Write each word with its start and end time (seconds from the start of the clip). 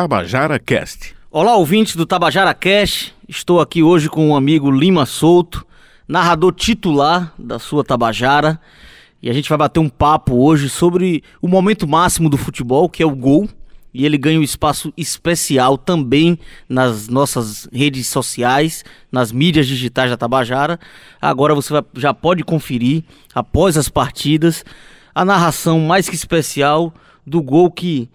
Tabajara 0.00 0.60
Cast. 0.60 1.12
Olá, 1.28 1.56
ouvintes 1.56 1.96
do 1.96 2.06
Tabajara 2.06 2.54
Cast. 2.54 3.12
Estou 3.28 3.60
aqui 3.60 3.82
hoje 3.82 4.08
com 4.08 4.28
o 4.28 4.30
um 4.30 4.36
amigo 4.36 4.70
Lima 4.70 5.04
Souto, 5.04 5.66
narrador 6.06 6.52
titular 6.52 7.34
da 7.36 7.58
sua 7.58 7.82
Tabajara. 7.82 8.60
E 9.20 9.28
a 9.28 9.32
gente 9.32 9.48
vai 9.48 9.58
bater 9.58 9.80
um 9.80 9.88
papo 9.88 10.36
hoje 10.36 10.68
sobre 10.68 11.24
o 11.42 11.48
momento 11.48 11.84
máximo 11.84 12.30
do 12.30 12.36
futebol, 12.36 12.88
que 12.88 13.02
é 13.02 13.06
o 13.06 13.10
gol. 13.10 13.48
E 13.92 14.06
ele 14.06 14.16
ganha 14.16 14.38
um 14.38 14.42
espaço 14.44 14.92
especial 14.96 15.76
também 15.76 16.38
nas 16.68 17.08
nossas 17.08 17.68
redes 17.72 18.06
sociais, 18.06 18.84
nas 19.10 19.32
mídias 19.32 19.66
digitais 19.66 20.10
da 20.12 20.16
Tabajara. 20.16 20.78
Agora 21.20 21.56
você 21.56 21.72
vai, 21.72 21.82
já 21.96 22.14
pode 22.14 22.44
conferir, 22.44 23.02
após 23.34 23.76
as 23.76 23.88
partidas, 23.88 24.64
a 25.12 25.24
narração 25.24 25.80
mais 25.80 26.08
que 26.08 26.14
especial 26.14 26.94
do 27.26 27.42
gol 27.42 27.68
que 27.68 28.08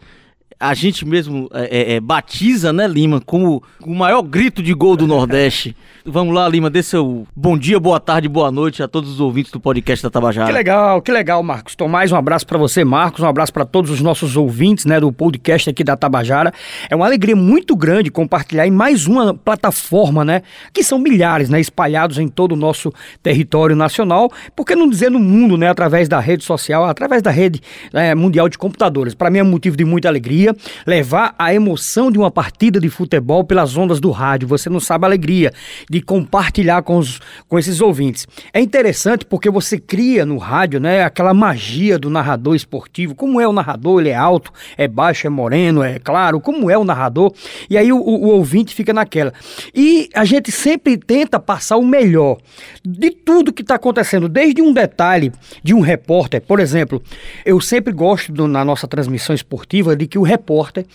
a 0.63 0.73
gente 0.73 1.05
mesmo 1.05 1.49
é, 1.53 1.63
é, 1.63 1.93
é, 1.95 1.99
batiza, 1.99 2.71
né, 2.71 2.87
Lima, 2.87 3.19
como 3.19 3.61
o 3.81 3.93
maior 3.93 4.21
grito 4.21 4.63
de 4.63 4.73
gol 4.73 4.95
do 4.95 5.05
Nordeste. 5.05 5.75
Vamos 6.05 6.33
lá, 6.33 6.47
Lima, 6.47 6.69
dê 6.69 6.81
seu 6.81 7.27
bom 7.35 7.57
dia, 7.57 7.77
boa 7.81 7.99
tarde, 7.99 8.29
boa 8.29 8.49
noite 8.49 8.81
a 8.81 8.87
todos 8.87 9.11
os 9.11 9.19
ouvintes 9.19 9.51
do 9.51 9.59
podcast 9.59 10.01
da 10.01 10.09
Tabajara. 10.09 10.47
Que 10.47 10.53
legal, 10.53 11.01
que 11.01 11.11
legal, 11.11 11.43
Marcos. 11.43 11.75
Tomás, 11.75 12.13
um 12.13 12.15
abraço 12.15 12.47
para 12.47 12.57
você, 12.57 12.85
Marcos, 12.85 13.19
um 13.21 13.27
abraço 13.27 13.51
para 13.51 13.65
todos 13.65 13.91
os 13.91 13.99
nossos 13.99 14.37
ouvintes, 14.37 14.85
né, 14.85 15.01
do 15.01 15.11
podcast 15.11 15.69
aqui 15.69 15.83
da 15.83 15.97
Tabajara. 15.97 16.53
É 16.89 16.95
uma 16.95 17.05
alegria 17.05 17.35
muito 17.35 17.75
grande 17.75 18.09
compartilhar 18.09 18.65
em 18.65 18.71
mais 18.71 19.05
uma 19.05 19.33
plataforma, 19.33 20.23
né, 20.23 20.43
que 20.71 20.81
são 20.81 20.97
milhares, 20.97 21.49
né, 21.49 21.59
espalhados 21.59 22.17
em 22.19 22.29
todo 22.29 22.53
o 22.53 22.57
nosso 22.57 22.89
território 23.21 23.75
nacional, 23.75 24.31
por 24.55 24.65
que 24.65 24.77
não 24.77 24.89
dizer 24.89 25.11
no 25.11 25.19
mundo, 25.19 25.57
né, 25.57 25.67
através 25.67 26.07
da 26.07 26.21
rede 26.21 26.45
social, 26.45 26.85
através 26.85 27.21
da 27.21 27.31
rede 27.31 27.61
é, 27.91 28.15
mundial 28.15 28.47
de 28.47 28.57
computadores. 28.57 29.13
Para 29.13 29.29
mim 29.29 29.39
é 29.39 29.43
um 29.43 29.51
motivo 29.51 29.75
de 29.75 29.83
muita 29.83 30.07
alegria 30.07 30.52
levar 30.85 31.35
a 31.37 31.53
emoção 31.53 32.11
de 32.11 32.17
uma 32.17 32.31
partida 32.31 32.79
de 32.79 32.89
futebol 32.89 33.43
pelas 33.43 33.75
ondas 33.77 33.99
do 33.99 34.11
rádio. 34.11 34.47
Você 34.47 34.69
não 34.69 34.79
sabe 34.79 35.05
a 35.05 35.07
alegria 35.07 35.51
de 35.89 36.01
compartilhar 36.01 36.81
com, 36.83 36.97
os, 36.97 37.19
com 37.47 37.57
esses 37.57 37.81
ouvintes. 37.81 38.27
É 38.53 38.59
interessante 38.59 39.25
porque 39.25 39.49
você 39.49 39.77
cria 39.77 40.25
no 40.25 40.37
rádio, 40.37 40.79
né, 40.79 41.03
aquela 41.03 41.33
magia 41.33 41.97
do 41.97 42.09
narrador 42.09 42.55
esportivo. 42.55 43.15
Como 43.15 43.39
é 43.39 43.47
o 43.47 43.53
narrador? 43.53 44.01
Ele 44.01 44.09
é 44.09 44.15
alto, 44.15 44.51
é 44.77 44.87
baixo, 44.87 45.27
é 45.27 45.29
moreno, 45.29 45.83
é 45.83 45.99
claro. 45.99 46.39
Como 46.39 46.69
é 46.69 46.77
o 46.77 46.83
narrador? 46.83 47.33
E 47.69 47.77
aí 47.77 47.91
o, 47.91 47.97
o, 47.97 48.27
ouvinte 48.29 48.73
fica 48.73 48.93
naquela. 48.93 49.33
E 49.73 50.09
a 50.13 50.25
gente 50.25 50.51
sempre 50.51 50.97
tenta 50.97 51.39
passar 51.39 51.77
o 51.77 51.85
melhor 51.85 52.37
de 52.83 53.11
tudo 53.11 53.53
que 53.53 53.61
está 53.61 53.75
acontecendo, 53.75 54.27
desde 54.27 54.61
um 54.61 54.73
detalhe 54.73 55.31
de 55.63 55.73
um 55.73 55.79
repórter. 55.79 56.41
Por 56.41 56.59
exemplo, 56.59 57.01
eu 57.45 57.59
sempre 57.59 57.93
gosto 57.93 58.31
do, 58.31 58.47
na 58.47 58.63
nossa 58.65 58.87
transmissão 58.87 59.33
esportiva 59.33 59.95
de 59.95 60.07
que 60.07 60.17
o 60.17 60.21
repórter 60.21 60.42
repórter, 60.43 60.85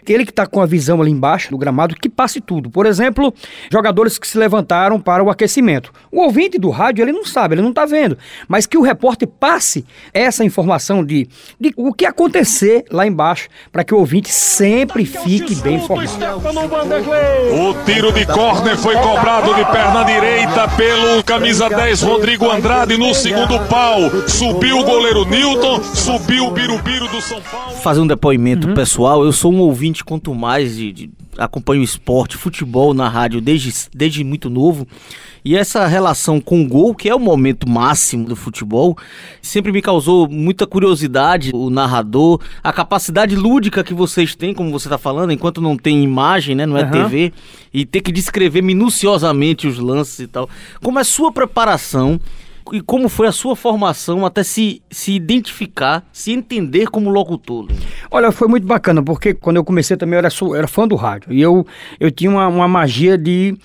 aquele 0.00 0.24
que 0.24 0.30
está 0.30 0.46
com 0.46 0.60
a 0.60 0.66
visão 0.66 1.00
ali 1.00 1.10
embaixo 1.10 1.50
do 1.50 1.58
gramado, 1.58 1.96
que 1.96 2.08
passe 2.08 2.40
tudo. 2.40 2.70
Por 2.70 2.84
exemplo, 2.84 3.32
jogadores 3.72 4.18
que 4.18 4.28
se 4.28 4.36
levantaram 4.36 5.00
para 5.00 5.24
o 5.24 5.30
aquecimento. 5.30 5.92
O 6.12 6.20
ouvinte 6.20 6.58
do 6.58 6.68
rádio, 6.70 7.02
ele 7.02 7.12
não 7.12 7.24
sabe, 7.24 7.54
ele 7.54 7.62
não 7.62 7.70
está 7.70 7.86
vendo, 7.86 8.18
mas 8.46 8.66
que 8.66 8.76
o 8.76 8.82
repórter 8.82 9.26
passe 9.28 9.84
essa 10.12 10.44
informação 10.44 11.04
de, 11.04 11.28
de 11.58 11.72
o 11.76 11.92
que 11.92 12.04
acontecer 12.04 12.84
lá 12.90 13.06
embaixo, 13.06 13.48
para 13.72 13.82
que 13.82 13.94
o 13.94 13.98
ouvinte 13.98 14.30
sempre 14.30 15.04
fique 15.04 15.54
bem 15.56 15.76
informado. 15.76 16.10
O 17.52 17.84
tiro 17.84 18.12
de 18.12 18.26
córner 18.26 18.76
foi 18.76 18.94
cobrado 18.96 19.54
de 19.54 19.64
perna 19.66 20.04
direita 20.04 20.68
pelo 20.76 21.22
camisa 21.24 21.68
10 21.68 22.02
Rodrigo 22.02 22.50
Andrade 22.50 22.96
no 22.96 23.14
segundo 23.14 23.58
pau. 23.66 23.98
Subiu 24.26 24.78
o 24.78 24.84
goleiro 24.84 25.24
Newton, 25.24 25.82
subiu 25.82 26.46
o 26.46 26.50
Birubiru 26.50 27.08
do 27.08 27.20
São 27.20 27.40
Paulo. 27.42 27.76
Fazer 27.76 28.00
um 28.00 28.06
depoimento 28.06 28.68
uhum. 28.68 28.74
Pessoal 28.80 29.10
pessoal, 29.10 29.24
eu 29.24 29.32
sou 29.32 29.52
um 29.52 29.60
ouvinte 29.60 30.02
quanto 30.02 30.34
mais 30.34 30.76
de, 30.76 30.90
de 30.90 31.10
acompanho 31.36 31.82
esporte, 31.82 32.38
futebol 32.38 32.94
na 32.94 33.10
rádio 33.10 33.38
desde, 33.38 33.70
desde 33.94 34.24
muito 34.24 34.48
novo. 34.48 34.88
E 35.44 35.54
essa 35.54 35.86
relação 35.86 36.40
com 36.40 36.62
o 36.62 36.66
gol, 36.66 36.94
que 36.94 37.06
é 37.06 37.14
o 37.14 37.18
momento 37.18 37.68
máximo 37.68 38.26
do 38.26 38.34
futebol, 38.34 38.96
sempre 39.42 39.70
me 39.70 39.82
causou 39.82 40.26
muita 40.26 40.66
curiosidade. 40.66 41.50
O 41.52 41.68
narrador, 41.68 42.40
a 42.62 42.72
capacidade 42.72 43.36
lúdica 43.36 43.84
que 43.84 43.92
vocês 43.92 44.34
têm, 44.34 44.54
como 44.54 44.70
você 44.70 44.86
está 44.86 44.96
falando, 44.96 45.30
enquanto 45.30 45.60
não 45.60 45.76
tem 45.76 46.02
imagem, 46.02 46.54
né, 46.54 46.64
não 46.64 46.78
é 46.78 46.84
uhum. 46.84 46.90
TV, 46.90 47.34
e 47.74 47.84
ter 47.84 48.00
que 48.00 48.10
descrever 48.10 48.62
minuciosamente 48.62 49.66
os 49.66 49.78
lances 49.78 50.20
e 50.20 50.26
tal. 50.26 50.48
Como 50.82 50.98
é 50.98 51.02
a 51.02 51.04
sua 51.04 51.30
preparação 51.30 52.18
e 52.72 52.80
como 52.80 53.08
foi 53.08 53.26
a 53.26 53.32
sua 53.32 53.56
formação 53.56 54.24
até 54.24 54.42
se, 54.42 54.82
se 54.90 55.12
identificar, 55.12 56.06
se 56.12 56.32
entender 56.32 56.88
como 56.88 57.10
locutor? 57.10 57.68
Olha, 58.10 58.30
foi 58.30 58.48
muito 58.48 58.66
bacana, 58.66 59.02
porque 59.02 59.34
quando 59.34 59.56
eu 59.56 59.64
comecei 59.64 59.96
também 59.96 60.14
eu 60.14 60.18
era, 60.18 60.28
eu 60.40 60.54
era 60.54 60.68
fã 60.68 60.86
do 60.86 60.94
rádio. 60.94 61.32
E 61.32 61.40
eu, 61.40 61.66
eu 61.98 62.10
tinha 62.10 62.30
uma, 62.30 62.46
uma 62.48 62.68
magia 62.68 63.16
de 63.16 63.56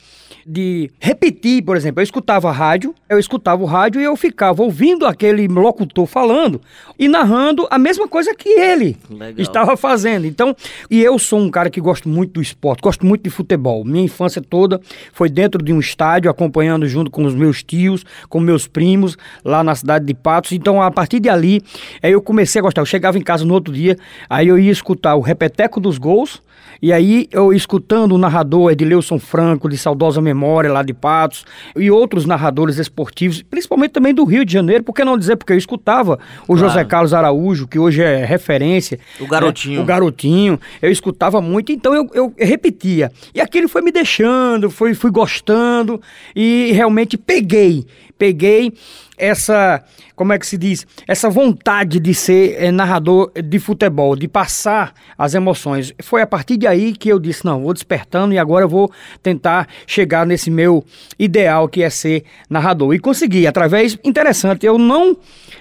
de 0.46 0.92
repetir, 1.00 1.64
por 1.64 1.76
exemplo, 1.76 2.02
eu 2.02 2.04
escutava 2.04 2.50
a 2.50 2.52
rádio, 2.52 2.94
eu 3.10 3.18
escutava 3.18 3.64
o 3.64 3.66
rádio 3.66 4.00
e 4.00 4.04
eu 4.04 4.16
ficava 4.16 4.62
ouvindo 4.62 5.08
aquele 5.08 5.48
locutor 5.48 6.06
falando 6.06 6.62
e 7.00 7.08
narrando 7.08 7.68
a 7.72 7.80
mesma 7.80 8.08
coisa 8.08 8.36
que 8.36 8.50
ele 8.50 8.96
Legal. 9.10 9.34
estava 9.40 9.76
fazendo. 9.76 10.28
Então, 10.28 10.56
e 10.90 11.02
eu 11.02 11.18
sou 11.18 11.40
um 11.40 11.50
cara 11.50 11.70
que 11.70 11.82
gosto 11.82 12.08
muito 12.08 12.34
do 12.34 12.42
esporte, 12.42 12.82
gosto 12.82 13.04
muito 13.04 13.24
de 13.24 13.32
futebol. 13.32 13.84
Minha 13.84 14.06
infância 14.06 14.40
toda 14.40 14.80
foi 15.12 15.30
dentro 15.30 15.64
de 15.64 15.74
um 15.74 15.80
estádio, 15.80 16.30
acompanhando 16.30 16.88
junto 16.88 17.10
com 17.10 17.26
os 17.26 17.34
meus 17.34 17.64
tios, 17.64 18.06
com 18.30 18.40
meus 18.40 18.68
primos, 18.68 19.18
lá 19.44 19.64
na 19.64 19.74
cidade 19.74 20.06
de 20.06 20.14
Patos. 20.14 20.52
Então, 20.52 20.80
a 20.80 20.92
partir 20.92 21.20
de 21.20 21.28
ali, 21.28 21.64
aí 22.04 22.12
eu 22.12 22.22
comecei 22.22 22.60
a 22.60 22.62
gostar. 22.62 22.82
Eu 22.82 22.86
chegava 22.86 23.18
em 23.18 23.22
casa 23.22 23.44
no 23.44 23.54
outro 23.54 23.74
dia, 23.74 23.98
aí 24.30 24.48
eu 24.48 24.60
ia 24.60 24.72
escutar 24.72 25.16
o 25.16 25.22
repeteco 25.22 25.80
dos 25.80 25.98
gols 25.98 26.40
e 26.82 26.92
aí, 26.92 27.28
eu 27.32 27.54
escutando 27.54 28.14
o 28.14 28.18
narrador 28.18 28.72
Edileuson 28.72 29.18
Franco, 29.18 29.70
de 29.70 29.78
saudosa 29.78 30.22
memória 30.22 30.35
lá 30.72 30.84
de 30.84 30.94
Patos, 30.94 31.46
e 31.76 31.90
outros 31.90 32.26
narradores 32.26 32.78
esportivos, 32.78 33.42
principalmente 33.42 33.92
também 33.92 34.14
do 34.14 34.24
Rio 34.24 34.46
de 34.46 34.54
Janeiro, 34.54 34.84
por 34.84 34.94
que 34.94 35.04
não 35.04 35.18
dizer? 35.18 35.36
Porque 35.36 35.54
eu 35.54 35.58
escutava 35.58 36.20
o 36.44 36.48
claro. 36.48 36.60
José 36.60 36.84
Carlos 36.84 37.14
Araújo, 37.14 37.68
que 37.68 37.80
hoje 37.80 38.02
é 38.02 38.26
referência. 38.26 39.00
O 39.20 39.28
garotinho. 39.28 39.78
Né? 39.78 39.84
O 39.84 39.86
garotinho. 39.86 40.60
Eu 40.82 40.92
escutava 40.92 41.42
muito, 41.42 41.72
então 41.72 41.94
eu, 41.94 42.10
eu 42.14 42.34
repetia. 42.38 43.12
E 43.34 43.42
aquilo 43.42 43.68
foi 43.68 43.82
me 43.82 43.92
deixando, 43.92 44.70
foi, 44.70 44.94
fui 44.94 45.12
gostando, 45.12 46.02
e 46.36 46.72
realmente 46.74 47.18
peguei. 47.18 47.86
Peguei 48.18 48.74
essa, 49.18 49.84
como 50.16 50.34
é 50.34 50.40
que 50.40 50.46
se 50.46 50.58
diz, 50.58 50.86
essa 51.08 51.30
vontade 51.30 52.00
de 52.00 52.14
ser 52.14 52.56
é, 52.62 52.72
narrador 52.72 53.32
de 53.34 53.60
futebol, 53.60 54.16
de 54.16 54.28
passar 54.28 54.94
as 55.18 55.34
emoções. 55.34 55.94
Foi 56.02 56.22
a 56.22 56.28
partir 56.28 56.58
de 56.58 56.68
aí 56.68 56.94
que 56.94 57.10
eu 57.10 57.20
disse, 57.20 57.46
não, 57.46 57.64
vou 57.64 57.74
despertando 57.74 58.34
e 58.34 58.40
agora 58.40 58.66
eu 58.66 58.70
vou 58.70 58.92
tentar 59.22 59.68
chegar 59.88 60.26
nesse 60.26 60.50
meu 60.50 60.84
ideal 61.18 61.68
que 61.68 61.84
é 61.84 61.90
ser 61.90 62.24
narrador. 62.50 62.94
E 62.94 63.00
consegui, 63.00 63.48
através, 63.48 63.98
interessante, 64.04 64.66
eu 64.66 64.78
não 64.78 65.18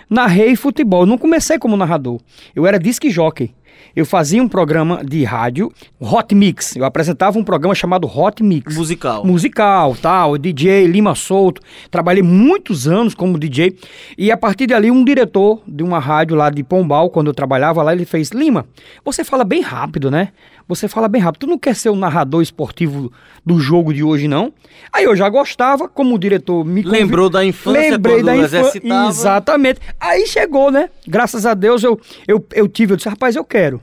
narrei 0.08 0.56
futebol, 0.56 1.06
não 1.06 1.18
comecei 1.18 1.58
como 1.58 1.76
narrador. 1.76 2.20
Eu 2.54 2.66
era 2.66 2.78
disque 2.78 3.10
jockey 3.10 3.54
eu 3.94 4.04
fazia 4.04 4.42
um 4.42 4.48
programa 4.48 5.04
de 5.04 5.22
rádio, 5.24 5.72
Hot 6.00 6.34
Mix. 6.34 6.74
Eu 6.76 6.84
apresentava 6.84 7.38
um 7.38 7.44
programa 7.44 7.74
chamado 7.74 8.06
Hot 8.06 8.42
Mix. 8.42 8.76
Musical. 8.76 9.24
Musical, 9.24 9.96
tal, 10.00 10.36
DJ 10.36 10.86
Lima 10.86 11.14
Souto. 11.14 11.60
Trabalhei 11.90 12.22
muitos 12.22 12.88
anos 12.88 13.14
como 13.14 13.38
DJ. 13.38 13.76
E 14.18 14.32
a 14.32 14.36
partir 14.36 14.66
dali, 14.66 14.90
um 14.90 15.04
diretor 15.04 15.62
de 15.66 15.82
uma 15.82 15.98
rádio 15.98 16.36
lá 16.36 16.50
de 16.50 16.62
Pombal, 16.62 17.10
quando 17.10 17.28
eu 17.28 17.34
trabalhava 17.34 17.82
lá, 17.82 17.92
ele 17.92 18.04
fez: 18.04 18.30
Lima, 18.30 18.66
você 19.04 19.22
fala 19.22 19.44
bem 19.44 19.60
rápido, 19.60 20.10
né? 20.10 20.30
Você 20.66 20.88
fala 20.88 21.08
bem 21.08 21.20
rápido. 21.20 21.40
Tu 21.40 21.46
não 21.46 21.58
quer 21.58 21.74
ser 21.74 21.90
o 21.90 21.96
narrador 21.96 22.42
esportivo 22.42 23.12
do 23.44 23.60
jogo 23.60 23.92
de 23.92 24.02
hoje, 24.02 24.26
não? 24.26 24.52
Aí 24.92 25.04
eu 25.04 25.14
já 25.14 25.28
gostava, 25.28 25.88
como 25.88 26.14
o 26.14 26.18
diretor 26.18 26.64
me 26.64 26.82
convid... 26.82 27.00
Lembrou 27.00 27.28
da 27.28 27.44
infância 27.44 27.90
Lembrei 27.90 28.22
da 28.22 28.36
infância. 28.36 28.80
Exatamente. 29.08 29.80
Aí 30.00 30.26
chegou, 30.26 30.70
né? 30.70 30.88
Graças 31.06 31.44
a 31.44 31.52
Deus 31.52 31.82
eu, 31.82 32.00
eu, 32.26 32.44
eu 32.52 32.66
tive, 32.66 32.92
eu 32.92 32.96
disse, 32.96 33.08
rapaz, 33.08 33.36
eu 33.36 33.44
quero. 33.44 33.73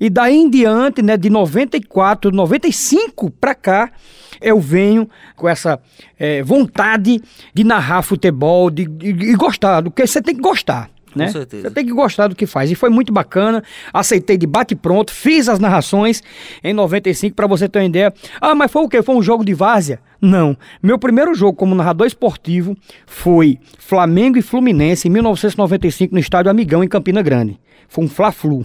E 0.00 0.08
daí 0.08 0.36
em 0.36 0.48
diante, 0.48 1.02
né, 1.02 1.16
de 1.16 1.28
94, 1.28 2.30
95 2.30 3.30
para 3.30 3.54
cá, 3.54 3.90
eu 4.40 4.60
venho 4.60 5.08
com 5.36 5.48
essa 5.48 5.80
é, 6.18 6.42
vontade 6.42 7.20
de 7.52 7.64
narrar 7.64 8.02
futebol, 8.02 8.70
de, 8.70 8.86
de, 8.86 9.12
de 9.12 9.34
gostar, 9.34 9.80
do 9.80 9.90
que 9.90 10.06
você 10.06 10.22
tem 10.22 10.34
que 10.34 10.40
gostar. 10.40 10.90
Né? 11.14 11.26
Com 11.26 11.32
certeza. 11.32 11.62
Você 11.62 11.74
tem 11.74 11.86
que 11.86 11.92
gostar 11.92 12.28
do 12.28 12.36
que 12.36 12.46
faz. 12.46 12.70
E 12.70 12.74
foi 12.74 12.90
muito 12.90 13.12
bacana. 13.12 13.62
Aceitei 13.92 14.36
de 14.36 14.46
bate 14.46 14.76
pronto, 14.76 15.12
fiz 15.12 15.48
as 15.48 15.58
narrações 15.58 16.22
em 16.62 16.72
95 16.72 17.34
para 17.34 17.46
você 17.46 17.68
ter 17.68 17.80
uma 17.80 17.84
ideia. 17.86 18.12
Ah, 18.40 18.54
mas 18.54 18.70
foi 18.70 18.82
o 18.82 18.88
quê? 18.88 19.02
Foi 19.02 19.16
um 19.16 19.22
jogo 19.22 19.44
de 19.44 19.54
várzea? 19.54 20.00
Não. 20.20 20.56
Meu 20.82 20.98
primeiro 20.98 21.34
jogo 21.34 21.56
como 21.56 21.74
narrador 21.74 22.06
esportivo 22.06 22.76
foi 23.06 23.58
Flamengo 23.78 24.38
e 24.38 24.42
Fluminense 24.42 25.08
em 25.08 25.10
1995 25.10 26.14
no 26.14 26.20
estádio 26.20 26.50
Amigão 26.50 26.84
em 26.84 26.88
Campina 26.88 27.22
Grande. 27.22 27.58
Foi 27.88 28.04
um 28.04 28.08
Fla-Flu. 28.08 28.64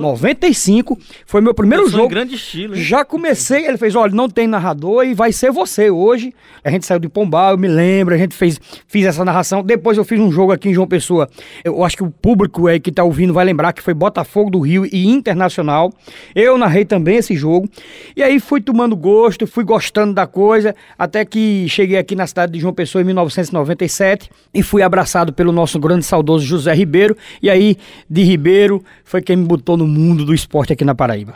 95, 0.00 0.98
foi 1.26 1.40
meu 1.40 1.54
primeiro 1.54 1.84
Começou 1.84 2.00
em 2.00 2.02
jogo. 2.02 2.14
grande 2.14 2.34
estilo, 2.34 2.74
hein? 2.76 2.82
Já 2.82 3.04
comecei, 3.04 3.66
ele 3.66 3.76
fez, 3.76 3.94
olha, 3.94 4.14
não 4.14 4.28
tem 4.28 4.46
narrador 4.46 5.04
e 5.04 5.14
vai 5.14 5.32
ser 5.32 5.50
você 5.50 5.90
hoje. 5.90 6.32
A 6.64 6.70
gente 6.70 6.86
saiu 6.86 6.98
de 7.00 7.08
Pombal, 7.08 7.52
eu 7.52 7.58
me 7.58 7.68
lembro, 7.68 8.14
a 8.14 8.18
gente 8.18 8.34
fez 8.34 8.60
fiz 8.86 9.04
essa 9.06 9.24
narração. 9.24 9.62
Depois 9.62 9.98
eu 9.98 10.04
fiz 10.04 10.18
um 10.20 10.30
jogo 10.30 10.52
aqui 10.52 10.68
em 10.68 10.74
João 10.74 10.86
Pessoa. 10.86 11.28
Eu 11.64 11.84
acho 11.84 11.96
que 11.96 12.02
o 12.02 12.10
público 12.10 12.66
aí 12.66 12.80
que 12.80 12.90
tá 12.92 13.04
ouvindo 13.04 13.32
vai 13.32 13.44
lembrar 13.44 13.72
que 13.72 13.82
foi 13.82 13.94
Botafogo 13.94 14.50
do 14.50 14.60
Rio 14.60 14.86
e 14.86 15.06
Internacional. 15.06 15.92
Eu 16.34 16.58
narrei 16.58 16.84
também 16.84 17.16
esse 17.16 17.34
jogo. 17.36 17.68
E 18.16 18.22
aí 18.22 18.40
fui 18.40 18.60
tomando 18.60 18.96
gosto, 18.96 19.46
fui 19.46 19.64
gostando 19.64 20.12
da 20.12 20.26
coisa, 20.26 20.74
até 20.98 21.24
que 21.24 21.66
cheguei 21.68 21.98
aqui 21.98 22.14
na 22.14 22.26
cidade 22.26 22.52
de 22.52 22.58
João 22.60 22.72
Pessoa 22.74 23.02
em 23.02 23.04
1997 23.04 24.30
e 24.52 24.62
fui 24.62 24.82
abraçado 24.82 25.32
pelo 25.32 25.52
nosso 25.52 25.78
grande 25.78 26.04
saudoso 26.04 26.44
José 26.44 26.74
Ribeiro. 26.74 27.16
E 27.42 27.50
aí, 27.50 27.76
de 28.08 28.22
Ribeiro, 28.22 28.82
foi 29.04 29.22
quem 29.22 29.36
me 29.36 29.44
botou 29.44 29.76
no 29.76 29.85
mundo 29.86 30.24
do 30.24 30.34
esporte 30.34 30.72
aqui 30.72 30.84
na 30.84 30.94
Paraíba. 30.94 31.34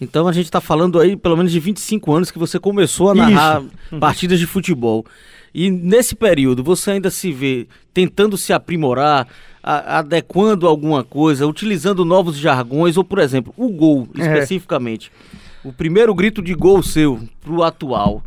Então 0.00 0.26
a 0.26 0.32
gente 0.32 0.50
tá 0.50 0.60
falando 0.60 0.98
aí 0.98 1.14
pelo 1.16 1.36
menos 1.36 1.52
de 1.52 1.60
25 1.60 2.12
anos 2.14 2.30
que 2.30 2.38
você 2.38 2.58
começou 2.58 3.10
a 3.10 3.14
narrar 3.14 3.62
partidas 4.00 4.38
de 4.38 4.46
futebol. 4.46 5.04
E 5.54 5.68
nesse 5.70 6.14
período 6.14 6.62
você 6.64 6.92
ainda 6.92 7.10
se 7.10 7.32
vê 7.32 7.66
tentando 7.92 8.36
se 8.36 8.52
aprimorar, 8.52 9.26
a- 9.62 9.98
adequando 9.98 10.66
alguma 10.66 11.04
coisa, 11.04 11.46
utilizando 11.46 12.04
novos 12.04 12.36
jargões, 12.36 12.96
ou 12.96 13.04
por 13.04 13.18
exemplo, 13.18 13.52
o 13.56 13.68
gol 13.68 14.08
É. 14.16 14.22
especificamente. 14.22 15.10
O 15.62 15.72
primeiro 15.72 16.14
grito 16.14 16.40
de 16.40 16.54
gol 16.54 16.82
seu 16.82 17.20
pro 17.42 17.62
atual. 17.62 18.22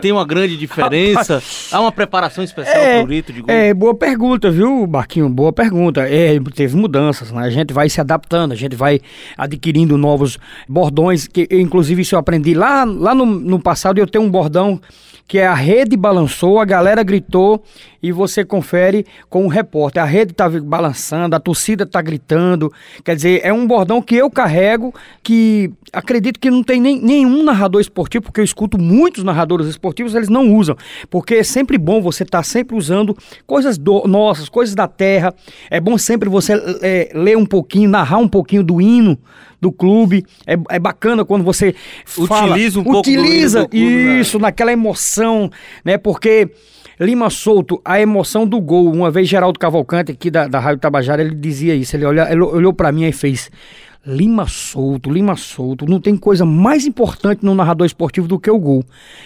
Tem 0.00 0.12
uma 0.12 0.24
grande 0.24 0.56
diferença? 0.56 1.42
Há 1.70 1.80
uma 1.80 1.92
preparação 1.92 2.42
especial 2.42 2.98
pro 2.98 3.06
grito 3.06 3.32
de 3.32 3.42
gol? 3.42 3.54
É, 3.54 3.72
boa 3.74 3.94
pergunta, 3.94 4.50
viu, 4.50 4.86
Barquinho? 4.86 5.28
Boa 5.28 5.52
pergunta. 5.52 6.08
É, 6.08 6.38
teve 6.54 6.76
mudanças, 6.76 7.30
né? 7.32 7.42
A 7.42 7.50
gente 7.50 7.72
vai 7.72 7.88
se 7.88 8.00
adaptando, 8.00 8.52
a 8.52 8.56
gente 8.56 8.76
vai 8.76 9.00
adquirindo 9.36 9.96
novos 9.96 10.38
bordões, 10.68 11.26
que 11.26 11.48
inclusive 11.50 12.02
isso 12.02 12.14
eu 12.14 12.18
aprendi 12.18 12.54
lá, 12.54 12.84
lá 12.84 13.14
no, 13.14 13.26
no 13.26 13.60
passado, 13.60 13.98
eu 13.98 14.06
tenho 14.06 14.24
um 14.24 14.30
bordão 14.30 14.80
que 15.28 15.38
é 15.38 15.46
a 15.46 15.54
rede 15.54 15.94
balançou, 15.94 16.58
a 16.58 16.64
galera 16.64 17.02
gritou 17.02 17.62
e 18.02 18.10
você 18.10 18.44
confere 18.44 19.04
com 19.28 19.44
o 19.44 19.48
repórter. 19.48 20.02
A 20.02 20.06
rede 20.06 20.32
tá 20.32 20.48
balançando, 20.48 21.36
a 21.36 21.40
torcida 21.40 21.84
tá 21.84 22.00
gritando. 22.00 22.72
Quer 23.04 23.14
dizer, 23.14 23.40
é 23.44 23.52
um 23.52 23.66
bordão 23.66 24.00
que 24.00 24.14
eu 24.14 24.30
carrego, 24.30 24.94
que 25.22 25.70
acredito 25.92 26.40
que 26.40 26.50
não 26.50 26.62
tem 26.62 26.80
nem, 26.80 26.98
nenhum 26.98 27.42
narrador 27.42 27.80
esportivo, 27.80 28.24
porque 28.24 28.40
eu 28.40 28.44
escuto 28.44 28.78
muitos 28.78 29.22
narradores 29.22 29.57
esportivos, 29.66 30.14
eles 30.14 30.28
não 30.28 30.54
usam. 30.54 30.76
Porque 31.10 31.34
é 31.34 31.42
sempre 31.42 31.76
bom 31.78 32.00
você 32.00 32.22
estar 32.22 32.42
sempre 32.42 32.76
usando 32.76 33.16
coisas 33.46 33.76
do- 33.76 34.06
nossas, 34.06 34.48
coisas 34.48 34.74
da 34.74 34.86
terra. 34.86 35.34
É 35.70 35.80
bom 35.80 35.98
sempre 35.98 36.28
você 36.28 36.52
é, 36.82 37.10
ler 37.14 37.36
um 37.36 37.46
pouquinho, 37.46 37.88
narrar 37.90 38.18
um 38.18 38.28
pouquinho 38.28 38.62
do 38.62 38.80
hino 38.80 39.18
do 39.60 39.72
clube. 39.72 40.24
É, 40.46 40.54
é 40.70 40.78
bacana 40.78 41.24
quando 41.24 41.42
você 41.42 41.74
fala, 42.04 42.52
Utiliza 42.52 42.78
um 42.80 42.84
pouco 42.84 43.02
do 43.02 43.10
utiliza 43.18 43.62
do 43.62 43.68
clube, 43.68 43.84
né? 44.04 44.20
isso 44.20 44.38
naquela 44.38 44.72
emoção, 44.72 45.50
né? 45.84 45.98
Porque 45.98 46.48
Lima 47.00 47.30
Solto, 47.30 47.80
a 47.84 48.00
emoção 48.00 48.46
do 48.46 48.60
gol. 48.60 48.92
Uma 48.92 49.10
vez 49.10 49.28
Geraldo 49.28 49.58
Cavalcante 49.58 50.12
aqui 50.12 50.30
da, 50.30 50.46
da 50.48 50.58
Rádio 50.58 50.80
Tabajara, 50.80 51.22
ele 51.22 51.34
dizia 51.34 51.74
isso. 51.74 51.96
Ele, 51.96 52.04
olha, 52.04 52.30
ele 52.30 52.42
olhou 52.42 52.72
pra 52.72 52.90
mim 52.92 53.04
e 53.04 53.12
fez 53.12 53.50
Lima 54.08 54.46
Solto, 54.46 55.10
Lima 55.10 55.36
Solto. 55.36 55.84
Não 55.84 56.00
tem 56.00 56.16
coisa 56.16 56.44
mais 56.44 56.86
importante 56.86 57.44
no 57.44 57.54
narrador 57.54 57.86
esportivo 57.86 58.26
do 58.26 58.38
que 58.38 58.50
o 58.50 58.58
gol. 58.58 58.82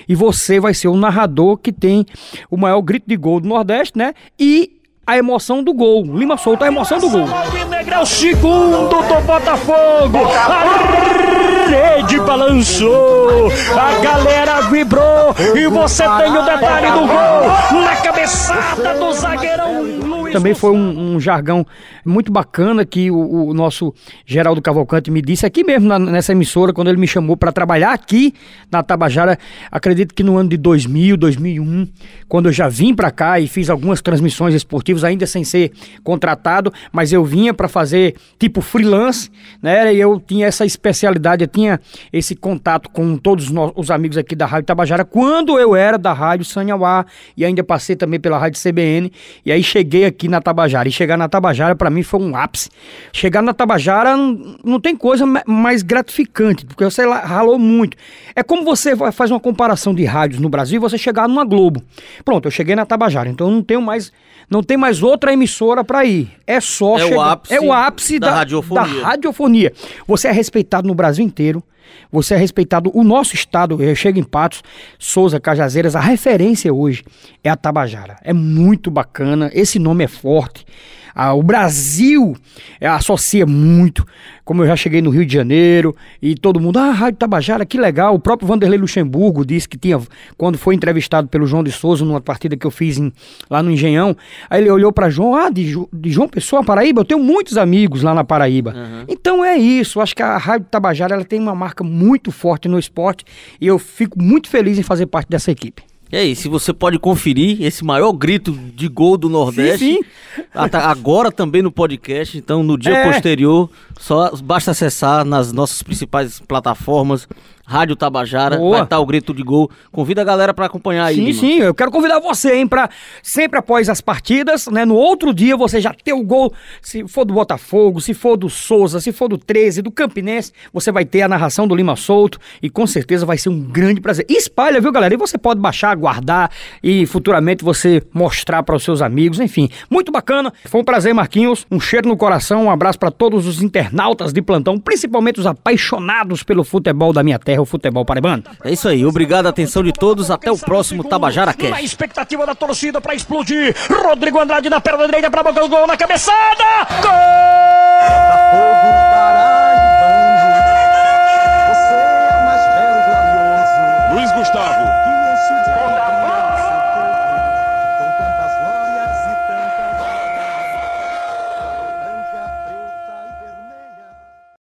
E 0.09 0.15
você 0.17 0.59
vai 0.59 0.75
ser 0.75 0.89
o 0.89 0.97
narrador 0.97 1.57
que 1.57 1.73
tem 1.73 2.05
o 2.51 2.57
maior 2.57 2.83
grito 2.83 3.05
de 3.07 3.17
gol 3.17 3.39
do 3.39 3.49
Nordeste, 3.49 3.97
né? 3.97 4.13
E 4.39 4.81
a 5.07 5.17
emoção 5.17 5.63
do 5.63 5.73
gol. 5.73 6.03
Lima 6.03 6.37
Solto, 6.37 6.65
a 6.65 6.67
emoção 6.67 6.99
do 6.99 7.09
gol. 7.09 7.29
Alvinegra 7.33 7.97
é 7.97 8.01
o 8.01 8.07
segundo 8.07 8.89
do 8.89 9.21
Botafogo. 9.21 10.19
A 10.49 11.69
rede 11.69 12.19
balançou. 12.19 13.53
A 13.79 14.03
galera 14.03 14.63
vibrou. 14.63 15.35
E 15.55 15.67
você 15.69 16.03
tem 16.03 16.37
o 16.37 16.43
detalhe 16.43 16.91
do 16.91 17.07
gol 17.07 17.83
na 17.83 17.97
cabeçada 18.03 18.95
do 18.99 19.13
zagueirão. 19.13 20.22
Também 20.33 20.55
foi 20.55 20.73
um, 20.73 21.15
um 21.15 21.21
jargão 21.21 21.67
muito 22.05 22.33
bacana 22.33 22.85
que 22.85 23.11
o, 23.11 23.49
o 23.49 23.55
nosso 23.55 23.95
Geraldo 24.27 24.61
Cavalcante 24.63 25.11
me 25.11 25.21
disse 25.23 25.45
aqui 25.47 25.63
mesmo 25.65 25.89
na- 25.89 25.99
nessa 25.99 26.33
emissora, 26.33 26.73
quando 26.73 26.89
ele 26.89 26.99
me 26.99 27.07
chamou 27.07 27.37
para 27.37 27.53
trabalhar 27.53 27.93
aqui 27.93 28.35
na 28.71 28.83
Tabajara. 28.83 29.39
Acredito 29.71 30.15
que 30.15 30.23
no 30.23 30.37
ano 30.37 30.49
de 30.49 30.57
2000, 30.57 31.17
2001, 31.17 31.89
quando 32.29 32.47
eu 32.47 32.53
já 32.53 32.69
vim 32.69 32.95
para 32.95 33.11
cá 33.11 33.39
e 33.39 33.47
fiz 33.47 33.69
algumas 33.71 34.01
transmissões 34.01 34.55
esportivas, 34.55 35.05
ainda 35.05 35.27
sem 35.27 35.45
ser 35.45 35.73
contratado, 36.03 36.73
mas 36.93 37.13
eu 37.13 37.25
vinha 37.25 37.55
para 37.55 37.69
fazer 37.69 38.15
tipo 38.39 38.61
freelance, 38.61 39.31
né? 39.63 39.95
E 39.95 40.01
eu 40.01 40.21
tinha 40.21 40.47
essa 40.47 40.65
especialidade, 40.65 41.45
eu 41.45 41.49
tinha 41.49 41.81
esse 42.13 42.35
contato 42.35 42.91
com 42.91 43.17
todos 43.17 43.51
os, 43.77 43.91
amigos 43.91 44.17
aqui 44.19 44.35
da 44.35 44.47
Rádio 44.47 44.67
Tabajara 44.67 45.05
quando 45.05 45.59
eu 45.59 45.75
era 45.77 45.99
da 45.99 46.13
Rádio 46.13 46.45
Sanhauá 46.45 47.05
e 47.37 47.45
ainda 47.45 47.63
passei 47.63 47.95
também 47.97 48.19
pela 48.19 48.39
Rádio 48.39 48.61
CBN 48.61 49.13
e 49.45 49.53
aí 49.53 49.63
cheguei 49.63 50.05
aqui 50.05 50.22
na 50.29 50.41
Tabajara. 50.41 50.89
E 50.89 50.93
chegar 50.93 51.17
na 51.17 51.29
Tabajara 51.29 51.75
para 51.75 51.91
mim 51.91 52.03
foi 52.03 52.21
um 52.21 52.37
ápice. 52.37 52.69
Chegar 53.13 53.43
na 53.43 53.53
Tabajara 53.55 54.17
não 54.65 54.81
tem 54.81 54.97
coisa 54.97 55.25
ma- 55.27 55.43
mais 55.47 55.83
gratificante, 55.83 56.65
porque 56.67 56.85
você 56.85 57.07
ralou 57.07 57.59
muito. 57.59 57.97
É 58.35 58.43
como 58.43 58.65
você 58.65 58.95
faz 59.13 59.31
uma 59.31 59.41
comparação 59.41 59.95
de 59.95 60.05
rádios 60.05 60.41
no 60.41 60.49
Brasil 60.49 60.77
e 60.77 60.81
você 60.81 60.97
chegar 60.99 61.29
numa 61.29 61.45
Globo. 61.45 61.83
Pronto, 62.25 62.47
eu 62.47 62.51
cheguei 62.51 62.75
na 62.75 62.85
Tabajara, 62.87 63.29
então 63.29 63.49
eu 63.49 63.53
não 63.55 63.63
tenho 63.63 63.83
mais 63.83 64.13
não 64.51 64.63
tem 64.63 64.77
mais 64.77 65.03
outra 65.03 65.33
emissora 65.33 65.83
para 65.83 66.05
ir. 66.05 66.31
É 66.47 66.61
só 66.61 66.99
É 66.99 67.05
o 67.05 67.09
chegar- 67.09 67.31
ápice 67.33 67.55
é 67.55 67.61
o 67.61 67.73
ápice 67.73 68.19
da 68.19 68.29
da, 68.29 68.35
radiofonia. 68.37 69.01
da 69.01 69.07
radiofonia. 69.09 69.73
Você 70.07 70.29
é 70.29 70.33
respeitado 70.33 70.87
no 70.87 70.95
Brasil 70.95 71.25
inteiro. 71.25 71.63
Você 72.11 72.35
é 72.35 72.37
respeitado. 72.37 72.91
O 72.95 73.03
nosso 73.03 73.35
estado, 73.35 73.83
eu 73.83 73.95
chego 73.95 74.19
em 74.19 74.23
Patos, 74.23 74.63
Souza, 74.99 75.41
Cajazeiras, 75.41 75.97
a 75.97 76.01
referência 76.01 76.73
hoje 76.73 77.03
é 77.43 77.51
a 77.51 77.57
Tabajara. 77.57 78.17
É 78.23 78.33
muito 78.33 78.91
bacana, 78.91 79.51
esse 79.53 79.79
nome 79.79 80.05
é 80.05 80.09
forte. 80.09 80.65
Ah, 81.15 81.35
o 81.35 81.43
Brasil 81.43 82.35
é, 82.81 82.87
associa 82.89 83.47
muito, 83.47 84.07
como 84.45 84.63
eu 84.63 84.67
já 84.67 84.77
cheguei 84.77 85.01
no 85.03 85.11
Rio 85.11 85.25
de 85.27 85.33
Janeiro, 85.33 85.95
e 86.21 86.35
todo 86.35 86.59
mundo, 86.61 86.79
ah, 86.79 86.91
Rádio 86.91 87.19
Tabajara, 87.19 87.65
que 87.67 87.79
legal. 87.79 88.15
O 88.15 88.19
próprio 88.19 88.49
Vanderlei 88.49 88.79
Luxemburgo 88.79 89.45
disse 89.45 89.69
que 89.69 89.77
tinha, 89.79 90.01
quando 90.37 90.59
foi 90.59 90.75
entrevistado 90.75 91.29
pelo 91.29 91.47
João 91.47 91.63
de 91.63 91.71
Souza, 91.73 92.05
numa 92.05 92.21
partida 92.21 92.57
que 92.57 92.67
eu 92.67 92.71
fiz 92.71 92.99
em- 92.99 93.13
lá 93.51 93.63
no 93.63 93.71
Engenhão, 93.71 94.17
aí 94.49 94.61
ele 94.63 94.71
olhou 94.71 94.93
para 94.93 95.11
João, 95.11 95.35
ah, 95.35 95.51
de, 95.51 95.75
de 95.93 96.11
João 96.11 96.29
Pessoa, 96.29 96.65
Paraíba, 96.65 97.01
eu 97.01 97.05
tenho 97.05 97.21
muitos 97.23 97.57
amigos 97.57 98.03
lá 98.03 98.15
na 98.15 98.25
Paraíba. 98.25 98.75
Então 99.09 99.45
é 99.45 99.57
isso, 99.57 100.01
acho 100.01 100.15
que 100.17 100.23
a 100.23 100.37
Rádio 100.37 100.67
Tabajara 100.71 101.15
ela 101.15 101.25
tem 101.25 101.39
uma 101.41 101.55
marca 101.55 101.85
muito 101.85 102.31
forte 102.33 102.69
no 102.69 102.79
esporte 102.79 103.25
e 103.61 103.67
eu 103.67 103.79
fico 103.79 104.21
muito 104.21 104.49
feliz 104.49 104.79
em 104.79 104.83
fazer 104.83 105.07
parte 105.07 105.29
dessa 105.29 105.51
equipe. 105.51 105.83
E 106.11 106.17
aí, 106.17 106.37
se 106.37 106.47
você 106.47 106.75
pode 106.75 106.99
conferir 106.99 107.63
esse 107.63 107.83
maior 107.83 108.13
grito 108.13 108.53
de 108.77 108.87
gol 108.87 109.17
do 109.17 109.31
Nordeste, 109.31 109.79
Sim, 109.95 110.01
ata- 110.37 110.42
agora 110.55 111.31
também 111.33 111.63
no 111.63 111.71
podcast, 111.73 112.37
então 112.37 112.63
no 112.63 112.77
dia 112.77 112.93
É. 112.95 113.11
posterior, 113.13 113.71
só 113.99 114.31
basta 114.43 114.71
acessar 114.73 115.25
nas 115.25 115.53
nossas 115.53 115.83
principais 115.83 116.41
plataformas, 116.41 117.27
Rádio 117.65 117.95
Tabajara, 117.95 118.57
Boa. 118.57 118.71
vai 118.79 118.83
estar 118.83 118.99
o 118.99 119.07
grito 119.07 119.33
de 119.33 119.43
gol. 119.43 119.71
Convida 119.93 120.21
a 120.21 120.25
galera 120.25 120.53
para 120.53 120.67
acompanhar 120.67 121.05
aí. 121.07 121.15
Sim, 121.15 121.25
Lima. 121.27 121.41
sim, 121.41 121.59
eu 121.61 121.73
quero 121.73 121.93
convidar 121.93 122.19
você, 122.19 122.57
hein, 122.57 122.67
pra 122.67 122.91
sempre 123.23 123.57
após 123.59 123.89
as 123.89 124.01
partidas, 124.01 124.67
né, 124.67 124.85
no 124.85 124.97
outro 124.97 125.33
dia 125.33 125.57
você 125.57 125.81
já 125.81 125.95
ter 125.95 126.13
o 126.13 126.25
gol, 126.25 126.53
se 126.83 127.07
for 127.07 127.25
do 127.25 127.33
Botafogo, 127.33 128.01
se 128.01 128.13
for 128.15 128.37
do 128.37 128.51
Souza, 128.51 129.01
se 129.01 129.13
for 129.13 129.29
do 129.29 129.39
13, 129.39 129.81
do 129.81 129.93
Campinense, 129.93 130.53
você 130.73 130.91
vai 130.91 131.05
ter 131.05 131.23
a 131.23 131.29
narração 131.29 131.67
do 131.69 131.75
Lima 131.75 131.95
Solto 131.95 132.37
e 132.61 132.69
com 132.69 132.87
certeza 132.87 133.25
vai 133.25 133.39
ser 133.39 133.49
um 133.49 133.61
grande 133.61 134.01
prazer. 134.01 134.27
E 134.29 134.37
espalha, 134.37 134.81
viu, 134.81 134.91
galera? 134.91 135.15
E 135.15 135.17
você 135.17 135.39
pode 135.39 135.61
baixar, 135.61 135.95
guardar 135.97 136.51
e 136.83 137.07
futuramente 137.07 137.65
você 137.65 138.03
mostrar 138.13 138.65
para 138.65 138.75
os 138.75 138.83
seus 138.83 139.01
amigos, 139.01 139.39
enfim. 139.39 139.71
Muito 139.89 140.11
bacana. 140.11 140.42
Foi 140.65 140.81
um 140.81 140.85
prazer, 140.85 141.13
Marquinhos. 141.15 141.67
Um 141.71 141.79
cheiro 141.79 142.09
no 142.09 142.17
coração, 142.17 142.65
um 142.65 142.71
abraço 142.71 142.99
para 142.99 143.11
todos 143.11 143.47
os 143.47 143.63
internautas 143.63 144.33
de 144.33 144.41
plantão, 144.41 144.79
principalmente 144.79 145.39
os 145.41 145.47
apaixonados 145.47 146.43
pelo 146.43 146.65
futebol 146.65 147.13
da 147.13 147.23
minha 147.23 147.39
terra, 147.39 147.61
o 147.63 147.67
futebol 147.67 148.05
paraibano. 148.05 148.43
É 148.65 148.73
isso 148.73 148.89
aí, 148.89 149.05
obrigado 149.05 149.47
a 149.47 149.51
atenção 149.51 149.83
de 149.83 149.93
todos, 149.93 150.31
até 150.31 150.51
o 150.51 150.59
próximo 150.59 151.05
Tabajara 151.05 151.53
Na 151.53 151.55
Cast. 151.55 151.85
expectativa 151.85 152.47
da 152.47 152.55
torcida 152.55 153.01
pra 153.01 153.15
explodir. 153.15 153.75
Rodrigo 153.91 154.41
Andrade 154.41 154.71
na 154.71 154.81
perna 154.81 155.07
direita 155.07 155.31
pra 155.31 155.43
boca 155.43 155.61
do 155.61 155.69
gol 155.69 155.87
na 155.87 155.97
cabeçada. 155.97 156.65
Gol! 157.03 157.82